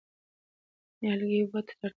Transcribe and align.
نیالګي 0.99 1.37
اوبو 1.41 1.59
ته 1.67 1.71
اړتیا 1.73 1.81
لري. 1.81 1.89